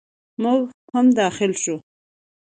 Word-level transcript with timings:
موږ 0.43 0.63
هم 0.93 1.05
داخل 1.19 1.51
شوو. 1.61 1.75